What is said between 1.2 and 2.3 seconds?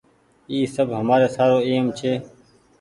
سارو اهم ڇي۔